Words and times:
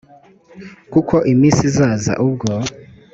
kuko 0.93 1.15
iminsi 1.33 1.61
izaza 1.69 2.13
ubwo 2.25 2.51